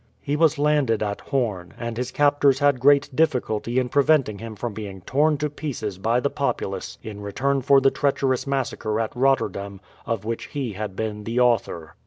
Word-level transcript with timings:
He 0.19 0.35
was 0.35 0.57
landed 0.57 1.03
at 1.03 1.21
Horn, 1.21 1.75
and 1.77 1.95
his 1.95 2.09
captors 2.09 2.57
had 2.57 2.79
great 2.79 3.15
difficulty 3.15 3.77
in 3.77 3.87
preventing 3.87 4.39
him 4.39 4.55
from 4.55 4.73
being 4.73 5.01
torn 5.01 5.37
to 5.37 5.47
pieces 5.47 5.99
by 5.99 6.19
the 6.19 6.31
populace 6.31 6.97
in 7.03 7.21
return 7.21 7.61
for 7.61 7.79
the 7.79 7.91
treacherous 7.91 8.47
massacre 8.47 8.99
at 8.99 9.15
Rotterdam, 9.15 9.79
of 10.07 10.25
which 10.25 10.45
he 10.47 10.73
had 10.73 10.95
been 10.95 11.23
the 11.23 11.39
author. 11.39 11.93